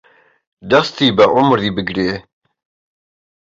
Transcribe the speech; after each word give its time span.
دەستی 0.71 1.09
بە 1.17 1.25
عومری 1.35 1.71
بگرێ 1.77 2.13